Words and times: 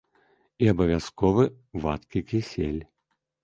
І 0.65 0.69
абавязковы 0.73 1.47
вадкі 1.87 2.27
кісель. 2.33 2.85